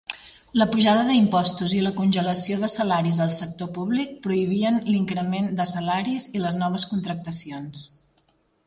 [0.59, 5.71] La pujada de impostos i la congelació de salaris al sector públic prohibien l'increment de
[5.75, 7.89] salaris i les noves contractacions.